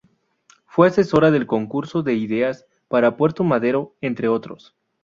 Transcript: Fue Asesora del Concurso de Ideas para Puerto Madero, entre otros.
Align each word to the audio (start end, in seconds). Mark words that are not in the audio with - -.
Fue 0.65 0.87
Asesora 0.87 1.29
del 1.29 1.45
Concurso 1.45 2.01
de 2.01 2.15
Ideas 2.15 2.65
para 2.87 3.17
Puerto 3.17 3.43
Madero, 3.43 3.93
entre 4.01 4.27
otros. 4.29 4.75